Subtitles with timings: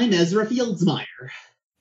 [0.00, 1.28] I'm Ezra Fieldsmeyer.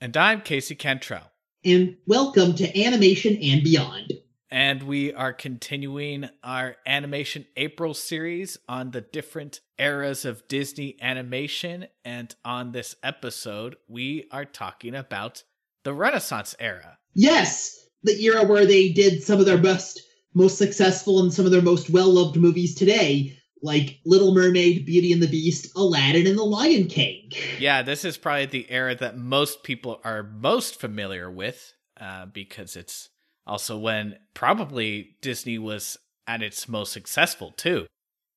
[0.02, 1.32] And I'm Casey Cantrell.
[1.64, 4.12] And welcome to Animation and Beyond.
[4.52, 11.88] And we are continuing our Animation April series on the different eras of Disney animation.
[12.04, 15.46] And on this episode, we are talking about
[15.86, 16.98] the Renaissance era.
[17.14, 20.02] Yes, the era where they did some of their best,
[20.34, 25.12] most successful, and some of their most well loved movies today, like Little Mermaid, Beauty
[25.12, 27.32] and the Beast, Aladdin, and The Lion King.
[27.60, 32.76] Yeah, this is probably the era that most people are most familiar with uh, because
[32.76, 33.10] it's
[33.46, 37.88] also when probably Disney was at its most successful too.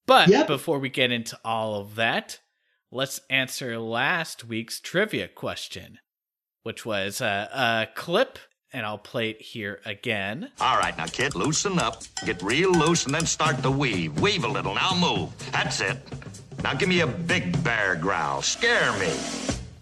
[0.07, 0.47] But yep.
[0.47, 2.41] before we get into all of that,
[2.91, 5.99] let's answer last week's trivia question,
[6.63, 8.39] which was a, a clip
[8.73, 10.51] and I'll play it here again.
[10.61, 12.03] All right, now, kid, loosen up.
[12.25, 14.21] Get real loose and then start to weave.
[14.21, 14.75] Weave a little.
[14.75, 15.31] Now move.
[15.53, 15.99] That's it.
[16.63, 18.43] Now give me a big bear growl.
[18.43, 19.13] Scare me.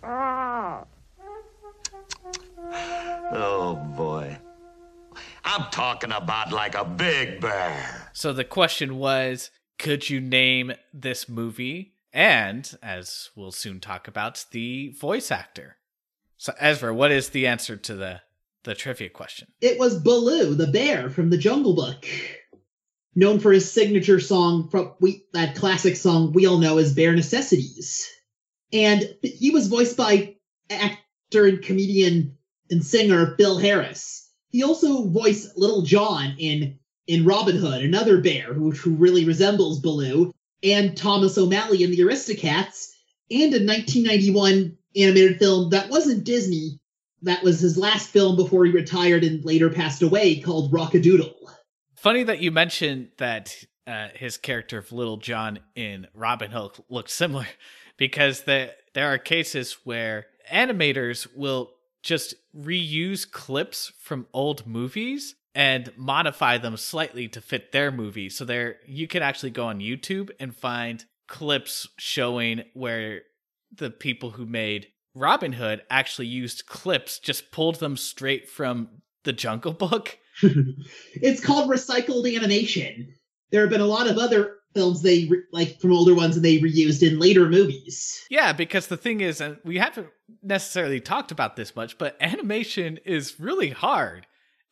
[3.32, 4.36] Oh, boy.
[5.44, 8.08] I'm talking about like a big bear.
[8.12, 11.94] So the question was could you name this movie?
[12.12, 15.76] And, as we'll soon talk about, the voice actor.
[16.36, 18.20] So, Ezra, what is the answer to the
[18.64, 19.48] the trivia question.
[19.60, 22.06] It was Baloo, the bear from the Jungle Book.
[23.14, 27.14] Known for his signature song from we, that classic song we all know as Bare
[27.14, 28.08] Necessities.
[28.72, 30.36] And he was voiced by
[30.70, 32.38] actor and comedian
[32.70, 34.30] and singer Phil Harris.
[34.50, 39.80] He also voiced Little John in in Robin Hood, another bear who, who really resembles
[39.80, 42.90] Baloo, and Thomas O'Malley in The Aristocats,
[43.30, 46.79] and a 1991 animated film that wasn't Disney
[47.22, 51.34] that was his last film before he retired and later passed away called Rock-a-Doodle.
[51.94, 53.54] Funny that you mentioned that
[53.86, 57.46] uh, his character of Little John in Robin Hood looks similar
[57.96, 61.72] because the, there are cases where animators will
[62.02, 68.28] just reuse clips from old movies and modify them slightly to fit their movie.
[68.28, 73.22] So there you can actually go on YouTube and find clips showing where
[73.72, 78.88] the people who made Robin Hood actually used clips, just pulled them straight from
[79.24, 80.18] the Jungle Book.
[80.42, 83.14] it's called recycled animation.
[83.50, 86.44] There have been a lot of other films they re- like from older ones and
[86.44, 88.24] they reused in later movies.
[88.30, 90.08] Yeah, because the thing is, and we haven't
[90.42, 94.26] necessarily talked about this much, but animation is really hard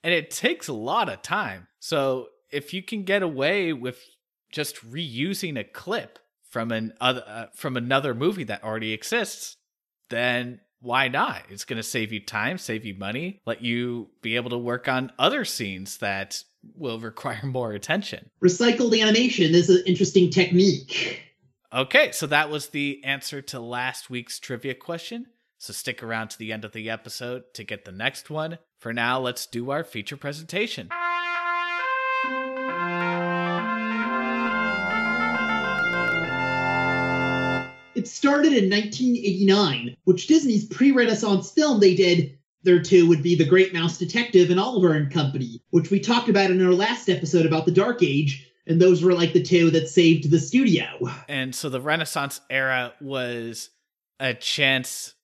[0.04, 1.66] and it takes a lot of time.
[1.80, 3.98] So if you can get away with
[4.52, 6.18] just reusing a clip
[6.48, 9.56] from an other uh, from another movie that already exists,
[10.10, 11.42] then why not?
[11.48, 14.88] It's going to save you time, save you money, let you be able to work
[14.88, 16.42] on other scenes that
[16.74, 18.30] will require more attention.
[18.42, 21.22] Recycled animation is an interesting technique.
[21.72, 25.26] Okay, so that was the answer to last week's trivia question.
[25.58, 28.58] So stick around to the end of the episode to get the next one.
[28.78, 30.88] For now, let's do our feature presentation.
[37.98, 43.44] It started in 1989, which Disney's pre-Renaissance film they did there too would be The
[43.44, 47.44] Great Mouse Detective and Oliver and Company, which we talked about in our last episode
[47.44, 50.86] about the Dark Age, and those were like the two that saved the studio.
[51.28, 53.70] And so the Renaissance era was
[54.20, 55.14] a chance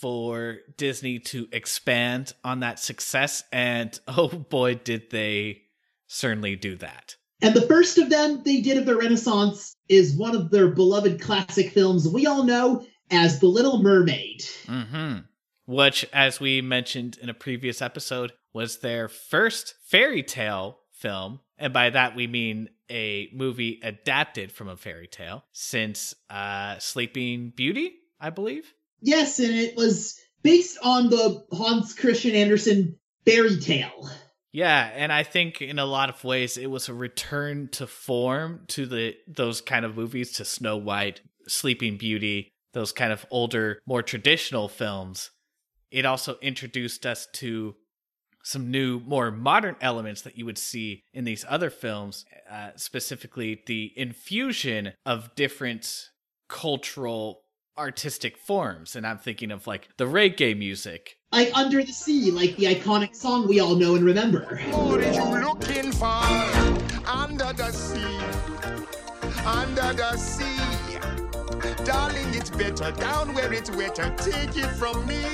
[0.00, 5.62] for Disney to expand on that success, and oh boy, did they
[6.08, 7.14] certainly do that.
[7.44, 11.20] And the first of them they did of the Renaissance is one of their beloved
[11.20, 14.40] classic films we all know as The Little Mermaid.
[14.66, 15.18] Mm-hmm.
[15.66, 21.40] Which, as we mentioned in a previous episode, was their first fairy tale film.
[21.58, 27.52] And by that we mean a movie adapted from a fairy tale since uh, Sleeping
[27.54, 28.72] Beauty, I believe.
[29.02, 34.08] Yes, and it was based on the Hans Christian Andersen fairy tale.
[34.54, 38.60] Yeah, and I think in a lot of ways it was a return to form
[38.68, 43.80] to the those kind of movies to Snow White, Sleeping Beauty, those kind of older,
[43.84, 45.32] more traditional films.
[45.90, 47.74] It also introduced us to
[48.44, 53.60] some new, more modern elements that you would see in these other films, uh, specifically
[53.66, 56.10] the infusion of different
[56.48, 57.40] cultural
[57.76, 58.96] artistic forms.
[58.96, 61.18] And I'm thinking of like the reggae music.
[61.32, 64.58] Like Under the Sea, like the iconic song we all know and remember.
[64.70, 66.06] What are you looking for?
[67.08, 68.18] Under the sea.
[69.44, 70.54] Under the sea.
[71.84, 74.14] Darling, it's better down where it's wetter.
[74.16, 75.24] Take it from me.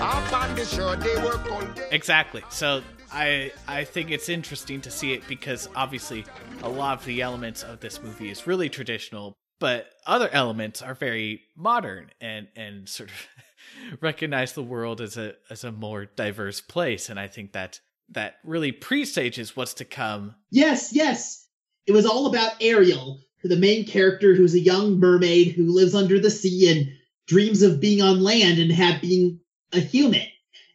[0.00, 1.88] Up on the shore, they work all day.
[1.92, 2.42] Exactly.
[2.50, 2.82] So
[3.12, 6.24] I I think it's interesting to see it because obviously
[6.62, 10.94] a lot of the elements of this movie is really traditional, but other elements are
[10.94, 16.60] very modern and and sort of recognize the world as a as a more diverse
[16.60, 21.48] place and i think that that really presages what's to come Yes, yes.
[21.86, 26.20] It was all about Ariel, the main character who's a young mermaid who lives under
[26.20, 26.92] the sea and
[27.26, 29.40] dreams of being on land and have being
[29.72, 30.26] a human.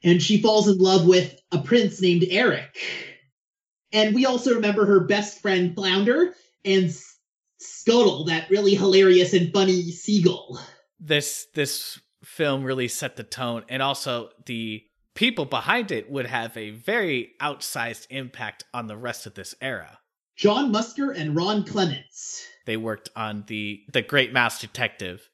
[0.04, 2.76] And she falls in love with a prince named Eric.
[3.94, 6.34] And we also remember her best friend Flounder
[6.66, 6.92] and
[7.68, 10.60] Scuttle, that really hilarious and funny seagull.
[11.00, 14.84] this this film really set the tone and also the
[15.16, 20.00] people behind it would have a very outsized impact on the rest of this era
[20.36, 22.46] John Musker and Ron Clements.
[22.66, 25.30] they worked on the the great mouse detective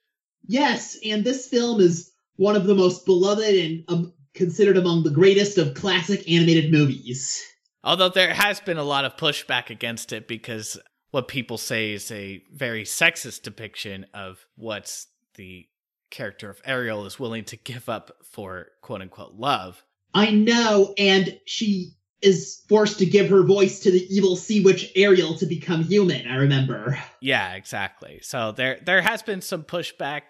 [0.46, 5.10] Yes, and this film is one of the most beloved and um, considered among the
[5.10, 7.42] greatest of classic animated movies.
[7.84, 10.78] although there has been a lot of pushback against it because
[11.13, 15.06] what people say is a very sexist depiction of what
[15.36, 15.68] the
[16.10, 19.83] character of ariel is willing to give up for quote unquote love
[20.13, 24.92] I know, and she is forced to give her voice to the evil sea witch
[24.95, 26.98] Ariel to become human, I remember.
[27.19, 28.19] Yeah, exactly.
[28.21, 30.24] So there there has been some pushback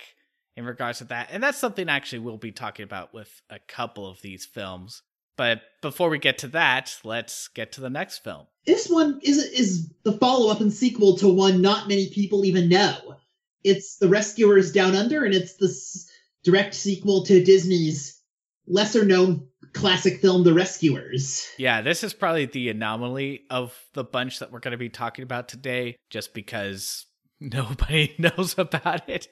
[0.56, 1.30] in regards to that.
[1.32, 5.02] And that's something actually we'll be talking about with a couple of these films.
[5.38, 8.46] But before we get to that, let's get to the next film.
[8.66, 13.16] This one is is the follow-up and sequel to one not many people even know.
[13.64, 16.10] It's The Rescuers Down Under, and it's the s-
[16.44, 18.22] direct sequel to Disney's
[18.68, 21.48] lesser-known classic film The Rescuers.
[21.58, 25.24] Yeah, this is probably the anomaly of the bunch that we're going to be talking
[25.24, 27.06] about today just because
[27.40, 29.28] nobody knows about it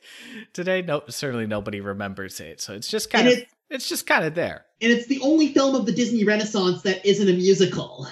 [0.54, 0.82] today.
[0.82, 2.60] No certainly nobody remembers it.
[2.62, 4.66] So it's just kind And of it- it's just kind of there.
[4.82, 8.08] and it's the only film of the Disney Renaissance that isn't a musical.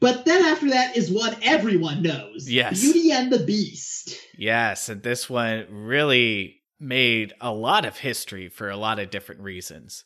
[0.00, 2.48] But then after that is what everyone knows.
[2.48, 2.80] Yes.
[2.80, 4.16] Beauty and the Beast.
[4.36, 9.40] Yes, and this one really made a lot of history for a lot of different
[9.40, 10.04] reasons.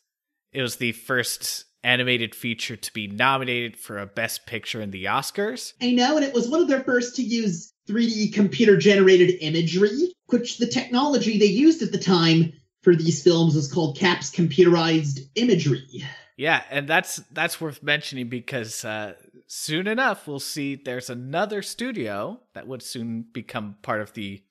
[0.53, 5.05] It was the first animated feature to be nominated for a Best Picture in the
[5.05, 5.73] Oscars.
[5.83, 10.15] I know, and it was one of their first to use 3D computer generated imagery,
[10.29, 15.21] which the technology they used at the time for these films was called CAPS computerized
[15.35, 16.05] imagery.
[16.37, 19.15] Yeah, and that's that's worth mentioning because uh,
[19.47, 24.43] soon enough we'll see there's another studio that would soon become part of the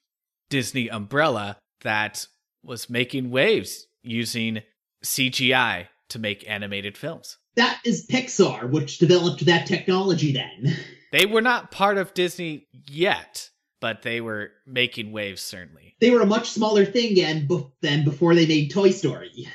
[0.50, 2.28] Disney umbrella that
[2.64, 4.62] was making waves using
[5.04, 7.38] CGI to make animated films.
[7.56, 10.78] That is Pixar, which developed that technology then.
[11.12, 13.50] They were not part of Disney yet,
[13.82, 15.96] but they were making waves certainly.
[16.00, 19.48] They were a much smaller thing and be- than before they made Toy Story.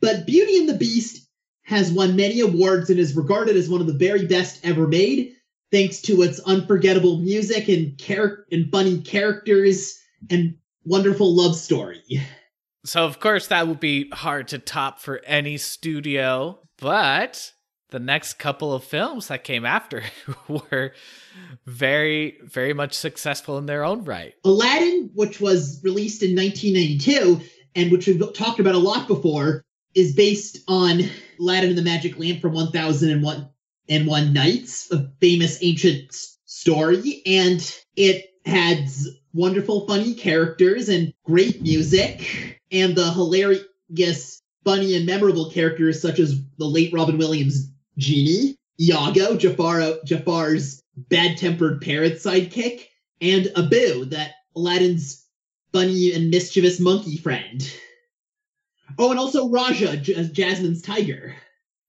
[0.00, 1.26] But Beauty and the Beast
[1.62, 5.34] has won many awards and is regarded as one of the very best ever made,
[5.72, 9.98] thanks to its unforgettable music and char- and funny characters
[10.30, 12.02] and wonderful love story.
[12.84, 17.52] So of course that would be hard to top for any studio, but
[17.90, 20.02] the next couple of films that came after
[20.48, 20.92] were
[21.66, 24.34] very very much successful in their own right.
[24.44, 27.40] Aladdin, which was released in 1992
[27.74, 29.64] and which we've talked about a lot before,
[29.94, 31.02] is based on
[31.38, 33.48] Aladdin and the Magic Lamp from 1001
[33.88, 36.14] and One Nights, a famous ancient
[36.44, 38.88] story, and it had
[39.32, 46.40] wonderful, funny characters and great music, and the hilarious, funny, and memorable characters such as
[46.58, 52.86] the late Robin Williams genie, Iago, Jafar, Jafar's bad-tempered parrot sidekick,
[53.20, 55.26] and Abu, that Aladdin's
[55.72, 57.72] funny and mischievous monkey friend.
[58.98, 61.36] Oh, and also Rajah, J- Jasmine's tiger.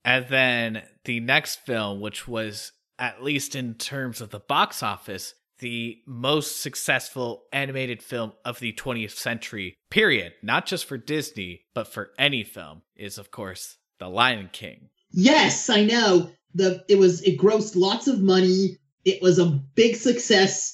[0.03, 5.33] And then the next film which was at least in terms of the box office
[5.59, 11.87] the most successful animated film of the 20th century period, not just for Disney, but
[11.87, 14.89] for any film is of course The Lion King.
[15.13, 16.31] Yes, I know.
[16.53, 18.77] The it was it grossed lots of money.
[19.05, 20.73] It was a big success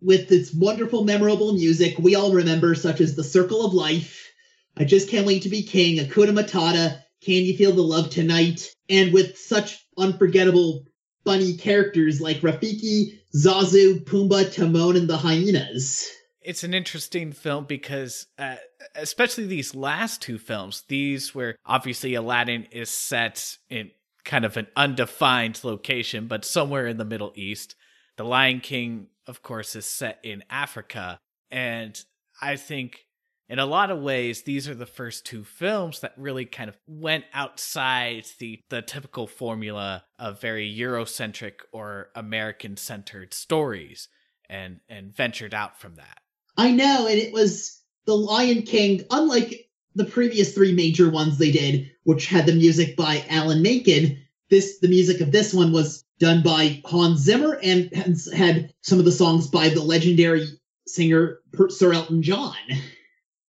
[0.00, 4.30] with its wonderful, memorable music we all remember, such as "The Circle of Life,"
[4.76, 8.70] "I Just Can't Wait to Be King," "Hakuna Matata," "Can You Feel the Love Tonight,"
[8.88, 10.84] and with such unforgettable,
[11.24, 16.06] funny characters like Rafiki, Zazu, Pumbaa, Timon, and the hyenas.
[16.46, 18.56] It's an interesting film because, uh,
[18.94, 23.90] especially these last two films, these where obviously Aladdin is set in
[24.24, 27.74] kind of an undefined location, but somewhere in the Middle East.
[28.16, 31.18] The Lion King, of course, is set in Africa.
[31.50, 32.00] And
[32.40, 33.06] I think
[33.48, 36.76] in a lot of ways, these are the first two films that really kind of
[36.86, 44.08] went outside the, the typical formula of very Eurocentric or American centered stories
[44.48, 46.18] and, and ventured out from that.
[46.56, 51.50] I know, and it was The Lion King, unlike the previous three major ones they
[51.50, 54.18] did, which had the music by Alan Menken.
[54.50, 57.90] This the music of this one was done by Hans Zimmer and
[58.34, 60.46] had some of the songs by the legendary
[60.86, 62.56] singer Sir Elton John.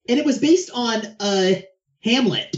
[0.09, 1.51] And it was based on uh,
[2.03, 2.55] Hamlet.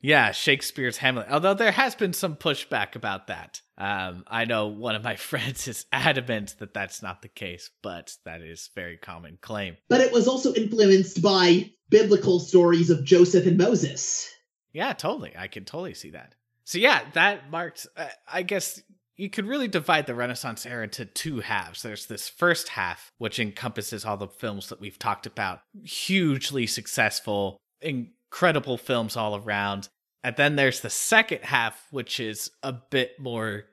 [0.00, 1.26] Yeah, Shakespeare's Hamlet.
[1.30, 3.60] Although there has been some pushback about that.
[3.80, 8.14] Um, I know one of my friends is adamant that that's not the case, but
[8.24, 9.76] that is very common claim.
[9.88, 14.30] But it was also influenced by biblical stories of Joseph and Moses.
[14.72, 15.32] Yeah, totally.
[15.36, 16.34] I can totally see that.
[16.64, 17.86] So yeah, that marked.
[17.96, 18.80] Uh, I guess
[19.16, 21.82] you could really divide the Renaissance era into two halves.
[21.82, 27.58] There's this first half, which encompasses all the films that we've talked about, hugely successful,
[27.80, 29.88] incredible films all around.
[30.22, 33.64] And then there's the second half, which is a bit more,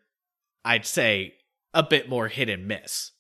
[0.63, 1.36] I'd say,
[1.74, 3.12] a bit more hit and miss.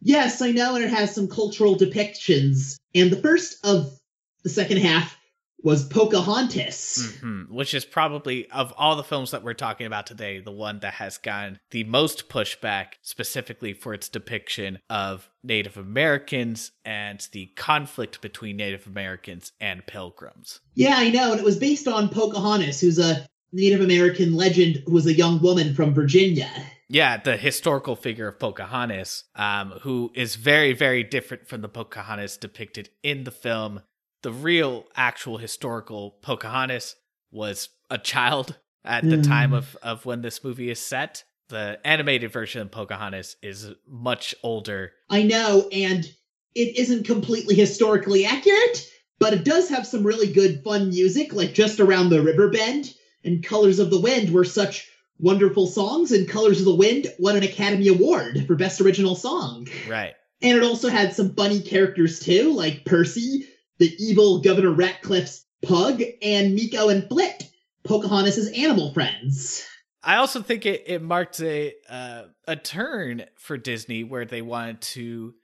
[0.00, 2.76] Yes, I know, and it has some cultural depictions.
[2.94, 3.98] And the first of
[4.42, 5.16] the second half
[5.64, 7.16] was Pocahontas.
[7.16, 7.54] Mm-hmm.
[7.54, 10.94] Which is probably, of all the films that we're talking about today, the one that
[10.94, 18.20] has gotten the most pushback, specifically for its depiction of Native Americans and the conflict
[18.20, 20.60] between Native Americans and pilgrims.
[20.74, 21.32] Yeah, I know.
[21.32, 25.40] And it was based on Pocahontas, who's a Native American legend who was a young
[25.40, 26.50] woman from Virginia.
[26.88, 32.36] Yeah, the historical figure of Pocahontas, um, who is very, very different from the Pocahontas
[32.36, 33.80] depicted in the film
[34.24, 36.96] the real actual historical Pocahontas
[37.30, 39.22] was a child at the mm.
[39.22, 41.24] time of, of when this movie is set.
[41.50, 44.92] The animated version of Pocahontas is much older.
[45.10, 46.06] I know, and
[46.54, 51.52] it isn't completely historically accurate, but it does have some really good fun music, like
[51.52, 54.88] Just Around the River Bend and Colors of the Wind were such
[55.18, 59.68] wonderful songs, and Colors of the Wind won an Academy Award for Best Original Song.
[59.86, 60.14] Right.
[60.40, 66.02] And it also had some funny characters too, like Percy, the evil Governor Ratcliffe's pug,
[66.22, 67.50] and Meeko and Flit,
[67.84, 69.66] Pocahontas' animal friends.
[70.02, 74.82] I also think it, it marked a uh, a turn for Disney where they wanted
[74.82, 75.34] to,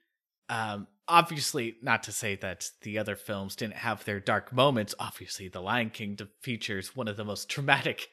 [0.51, 4.95] um, obviously, not to say that the other films didn't have their dark moments.
[4.99, 8.09] Obviously, The Lion King features one of the most traumatic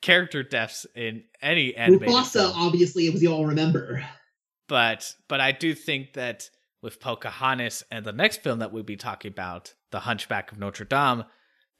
[0.00, 2.52] character deaths in any animated Mufasa, film.
[2.56, 4.04] obviously, as you all remember.
[4.66, 6.50] But but I do think that
[6.84, 10.84] with Pocahontas and the next film that we'll be talking about, The Hunchback of Notre
[10.84, 11.24] Dame,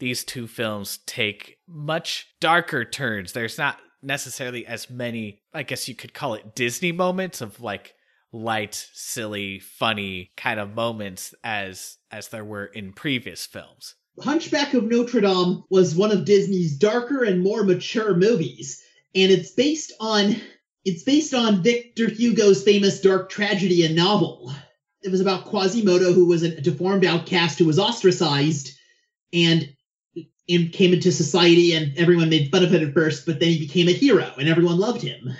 [0.00, 3.32] these two films take much darker turns.
[3.32, 7.94] There's not necessarily as many, I guess you could call it Disney moments of like
[8.32, 13.94] light, silly, funny kind of moments as as there were in previous films.
[14.20, 18.82] Hunchback of Notre Dame was one of Disney's darker and more mature movies,
[19.14, 20.36] and it's based on
[20.84, 24.52] it's based on Victor Hugo's famous dark tragedy and novel
[25.04, 28.72] it was about Quasimodo, who was a deformed outcast who was ostracized
[29.32, 29.68] and,
[30.46, 33.88] came into society, and everyone made fun of him at first, but then he became
[33.88, 35.30] a hero, and everyone loved him.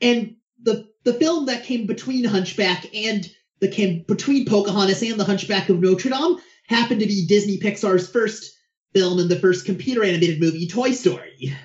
[0.00, 3.28] And the the film that came between Hunchback and
[3.60, 8.08] the came between Pocahontas and the Hunchback of Notre Dame happened to be Disney Pixar's
[8.08, 8.52] first
[8.92, 11.56] film and the first computer animated movie, Toy Story,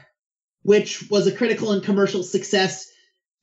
[0.63, 2.89] which was a critical and commercial success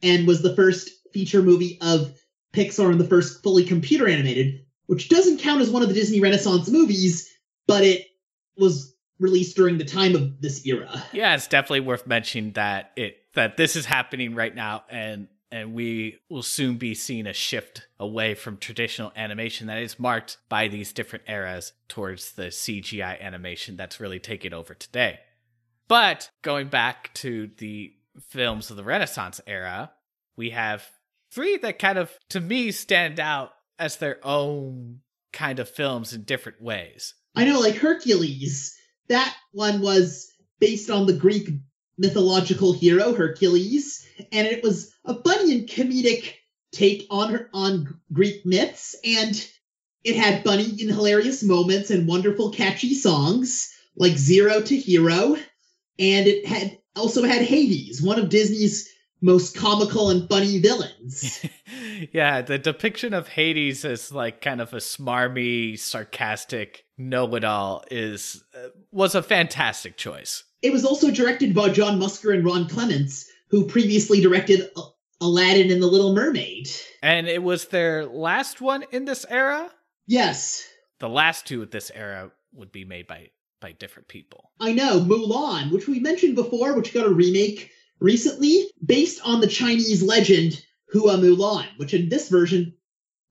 [0.02, 2.12] and was the first feature movie of
[2.54, 6.20] Pixar and the first fully computer animated, which doesn't count as one of the Disney
[6.20, 7.30] Renaissance movies,
[7.66, 8.06] but it
[8.56, 11.02] was released during the time of this era.
[11.12, 15.72] Yeah, it's definitely worth mentioning that it that this is happening right now and and
[15.72, 20.66] we will soon be seeing a shift away from traditional animation that is marked by
[20.66, 25.20] these different eras towards the CGI animation that's really taking over today.
[25.86, 29.92] But going back to the films of the Renaissance era,
[30.36, 30.88] we have
[31.34, 35.00] three that kind of, to me, stand out as their own
[35.32, 37.14] kind of films in different ways.
[37.34, 38.76] I know, like Hercules.
[39.08, 41.48] That one was based on the Greek
[41.98, 46.34] mythological hero Hercules, and it was a funny and comedic
[46.72, 49.46] take on on Greek myths, and
[50.04, 55.36] it had funny and hilarious moments and wonderful catchy songs like Zero to Hero,
[55.98, 58.88] and it had also had Hades, one of Disney's
[59.24, 61.44] most comical and funny villains.
[62.12, 68.68] yeah, the depiction of Hades as like kind of a smarmy, sarcastic know-it-all is uh,
[68.92, 70.44] was a fantastic choice.
[70.60, 74.68] It was also directed by John Musker and Ron Clements, who previously directed
[75.20, 76.68] Aladdin and the Little Mermaid.
[77.02, 79.70] And it was their last one in this era?
[80.06, 80.64] Yes.
[81.00, 84.50] The last two of this era would be made by by different people.
[84.60, 89.46] I know, Mulan, which we mentioned before, which got a remake recently based on the
[89.46, 92.74] Chinese legend Hua Mulan, which in this version,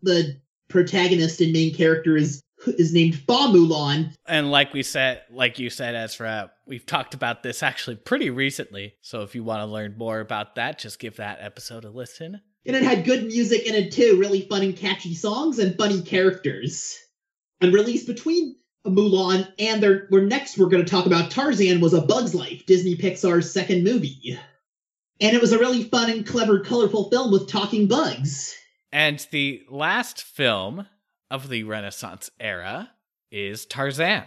[0.02, 0.40] the
[0.70, 4.14] protagonist and main character is is named Fa Mulan.
[4.26, 8.96] And like we said, like you said, Ezra, we've talked about this actually pretty recently.
[9.02, 12.40] So if you want to learn more about that, just give that episode a listen.
[12.66, 16.02] And it had good music in it too, really fun and catchy songs and funny
[16.02, 16.98] characters.
[17.60, 18.56] And released between
[18.86, 22.66] Mulan and their we're next we're going to talk about Tarzan was A Bug's Life,
[22.66, 24.38] Disney Pixar's second movie.
[25.22, 28.56] And it was a really fun and clever, colorful film with talking bugs.
[28.92, 30.88] And the last film
[31.32, 32.92] of the Renaissance era
[33.32, 34.26] is Tarzan.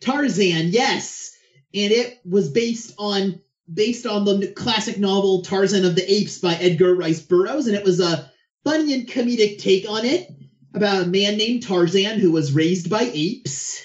[0.00, 1.36] Tarzan, yes.
[1.74, 3.40] And it was based on
[3.72, 7.84] based on the classic novel Tarzan of the Apes by Edgar Rice Burroughs, and it
[7.84, 8.28] was a
[8.64, 10.28] funny and comedic take on it
[10.74, 13.84] about a man named Tarzan who was raised by apes.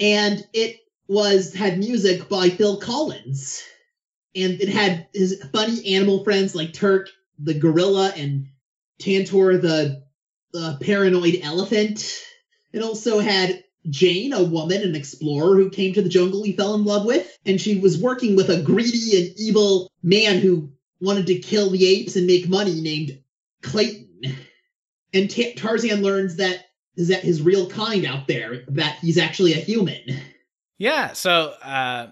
[0.00, 3.62] And it was had music by Phil Collins.
[4.34, 7.08] And it had his funny animal friends like Terk
[7.38, 8.48] the gorilla and
[8.98, 10.02] Tantor the
[10.52, 12.22] the paranoid elephant.
[12.72, 16.74] It also had Jane, a woman, an explorer who came to the jungle he fell
[16.74, 20.70] in love with, and she was working with a greedy and evil man who
[21.00, 23.18] wanted to kill the apes and make money named
[23.62, 24.36] Clayton.
[25.12, 29.54] And T- Tarzan learns that is that his real kind out there, that he's actually
[29.54, 30.02] a human.
[30.78, 32.08] Yeah, so uh,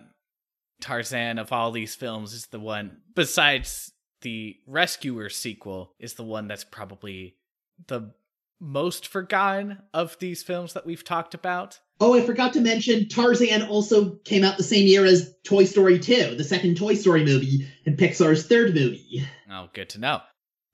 [0.80, 6.48] Tarzan of all these films is the one, besides the Rescuer sequel, is the one
[6.48, 7.36] that's probably
[7.86, 8.12] the
[8.60, 11.80] most forgotten of these films that we've talked about.
[11.98, 15.98] Oh, I forgot to mention Tarzan also came out the same year as Toy Story
[15.98, 19.26] 2, the second Toy Story movie, and Pixar's third movie.
[19.50, 20.20] Oh, good to know.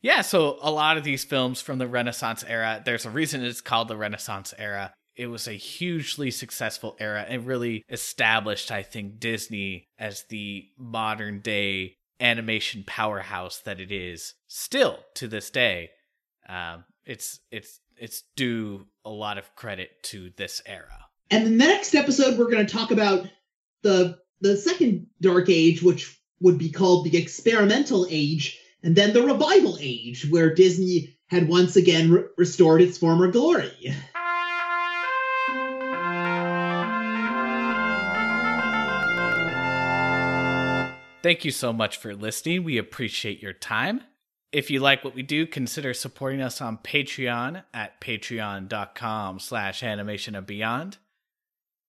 [0.03, 3.61] Yeah, so a lot of these films from the Renaissance era, there's a reason it's
[3.61, 4.93] called the Renaissance era.
[5.17, 11.41] It was a hugely successful era and really established, I think, Disney as the modern
[11.41, 15.91] day animation powerhouse that it is still to this day.
[16.49, 21.07] Um, it's it's it's due a lot of credit to this era.
[21.31, 23.27] And the next episode, we're going to talk about
[23.83, 29.23] the the second Dark Age, which would be called the Experimental Age, and then the
[29.23, 33.73] Revival Age, where Disney had once again re- restored its former glory.
[41.23, 42.65] Thank you so much for listening.
[42.65, 44.03] We appreciate your time.
[44.53, 50.35] If you like what we do, consider supporting us on Patreon at patreon.com slash animation
[50.35, 50.99] and beyond.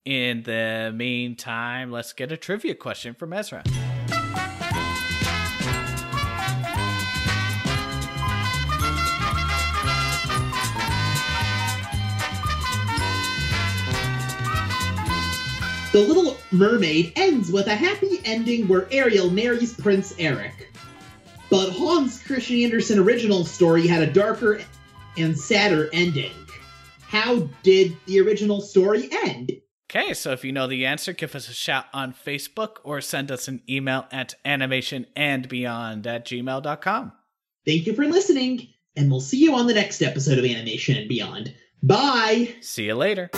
[0.06, 3.64] In the meantime, let's get a trivia question from Ezra.
[15.98, 20.72] The Little Mermaid ends with a happy ending where Ariel marries Prince Eric.
[21.50, 24.62] But Hans Christian Andersen original story had a darker
[25.18, 26.34] and sadder ending.
[27.02, 29.54] How did the original story end?
[29.90, 33.32] Okay, so if you know the answer, give us a shout on Facebook or send
[33.32, 37.12] us an email at animationandbeyond at gmail.com.
[37.66, 41.10] Thank you for listening, and we'll see you on the next episode of Animation and
[41.10, 41.56] Beyond.
[41.82, 42.54] Bye!
[42.62, 43.32] See you later.